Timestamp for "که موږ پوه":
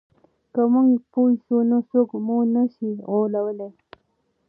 0.53-1.31